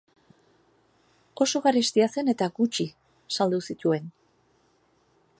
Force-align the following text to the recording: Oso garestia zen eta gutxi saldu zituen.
Oso 1.45 1.59
garestia 1.65 2.07
zen 2.17 2.33
eta 2.33 2.47
gutxi 2.59 2.85
saldu 3.35 3.59
zituen. 3.73 4.09